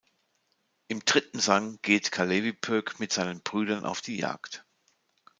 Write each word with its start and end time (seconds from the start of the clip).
Im 0.87 1.05
dritten 1.05 1.37
Gesang 1.37 1.77
geht 1.83 2.11
Kalevipoeg 2.11 2.95
mit 2.99 3.13
seinen 3.13 3.41
Brüdern 3.43 3.85
auf 3.85 4.01
die 4.01 4.17
Jagd. 4.17 4.65